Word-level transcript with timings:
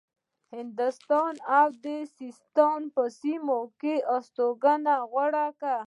هندوستان 0.55 1.33
او 1.57 1.65
د 1.85 1.87
سیستان 2.17 2.79
په 2.95 3.03
سیمو 3.19 3.59
کې 3.79 3.95
هستوګنه 4.11 4.95
غوره 5.11 5.47
کړه. 5.59 5.77